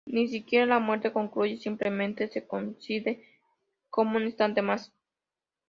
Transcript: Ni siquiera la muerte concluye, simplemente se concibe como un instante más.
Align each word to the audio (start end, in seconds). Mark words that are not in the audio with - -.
Ni 0.07 0.27
siquiera 0.27 0.65
la 0.65 0.79
muerte 0.79 1.13
concluye, 1.13 1.57
simplemente 1.57 2.27
se 2.27 2.47
concibe 2.47 3.23
como 3.91 4.17
un 4.17 4.23
instante 4.23 4.63
más. 4.63 4.91